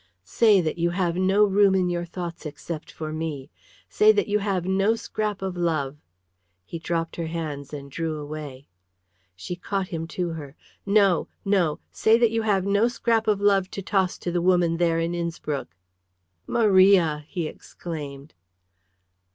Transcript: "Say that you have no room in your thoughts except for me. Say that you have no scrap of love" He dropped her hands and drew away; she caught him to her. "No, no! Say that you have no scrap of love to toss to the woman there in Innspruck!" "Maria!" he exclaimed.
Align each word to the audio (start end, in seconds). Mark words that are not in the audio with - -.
"Say 0.25 0.61
that 0.61 0.79
you 0.79 0.89
have 0.89 1.15
no 1.15 1.43
room 1.45 1.75
in 1.75 1.87
your 1.87 2.05
thoughts 2.05 2.47
except 2.47 2.91
for 2.91 3.13
me. 3.13 3.51
Say 3.87 4.11
that 4.11 4.27
you 4.27 4.39
have 4.39 4.65
no 4.65 4.95
scrap 4.95 5.43
of 5.43 5.55
love" 5.55 5.99
He 6.65 6.79
dropped 6.79 7.17
her 7.17 7.27
hands 7.27 7.71
and 7.71 7.91
drew 7.91 8.17
away; 8.17 8.65
she 9.35 9.55
caught 9.55 9.89
him 9.89 10.07
to 10.07 10.29
her. 10.29 10.55
"No, 10.87 11.27
no! 11.45 11.79
Say 11.91 12.17
that 12.17 12.31
you 12.31 12.41
have 12.41 12.65
no 12.65 12.87
scrap 12.87 13.27
of 13.27 13.39
love 13.39 13.69
to 13.69 13.83
toss 13.83 14.17
to 14.17 14.31
the 14.31 14.41
woman 14.41 14.77
there 14.77 14.99
in 14.99 15.13
Innspruck!" 15.13 15.67
"Maria!" 16.47 17.23
he 17.27 17.45
exclaimed. 17.47 18.33